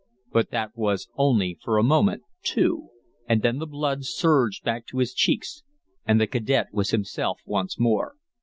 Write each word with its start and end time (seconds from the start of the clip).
But 0.31 0.49
that 0.49 0.71
was 0.75 1.07
only 1.15 1.59
for 1.61 1.77
a 1.77 1.83
moment, 1.83 2.23
too; 2.41 2.89
and 3.29 3.43
then 3.43 3.59
the 3.59 3.67
blood 3.67 4.03
surged 4.03 4.63
back 4.63 4.87
to 4.87 4.97
his 4.97 5.13
cheeks 5.13 5.61
and 6.07 6.19
the 6.19 6.25
cadet 6.25 6.69
was 6.73 6.89
himself 6.89 7.39
once 7.45 7.79
more. 7.79 8.15